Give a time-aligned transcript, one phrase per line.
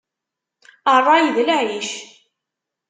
[0.99, 1.89] Ṛṛay d lɛic.